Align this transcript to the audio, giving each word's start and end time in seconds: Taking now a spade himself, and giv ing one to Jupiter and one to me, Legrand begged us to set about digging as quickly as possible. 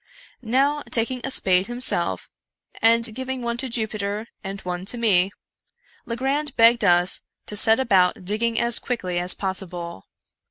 Taking 0.89 1.17
now 1.19 1.23
a 1.23 1.29
spade 1.29 1.67
himself, 1.67 2.31
and 2.81 3.13
giv 3.13 3.29
ing 3.29 3.43
one 3.43 3.57
to 3.57 3.69
Jupiter 3.69 4.29
and 4.43 4.59
one 4.61 4.83
to 4.87 4.97
me, 4.97 5.31
Legrand 6.07 6.55
begged 6.55 6.83
us 6.83 7.21
to 7.45 7.55
set 7.55 7.79
about 7.79 8.25
digging 8.25 8.59
as 8.59 8.79
quickly 8.79 9.19
as 9.19 9.35
possible. 9.35 10.07